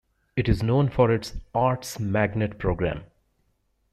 It 0.35 0.49
is 0.49 0.63
known 0.63 0.89
for 0.89 1.11
its 1.11 1.35
arts 1.53 1.99
magnet 1.99 2.57
program. 2.57 3.03